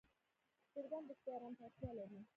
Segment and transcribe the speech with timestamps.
[0.73, 2.19] چرګان د شپې آرام ته اړتیا لري.